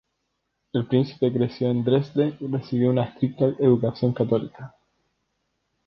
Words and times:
El 0.73 0.87
príncipe 0.87 1.31
creció 1.31 1.69
en 1.69 1.83
Dresde 1.83 2.35
y 2.39 2.47
recibió 2.47 2.89
un 2.89 2.97
estricta 2.97 3.45
educación 3.59 4.13
católica. 4.13 4.75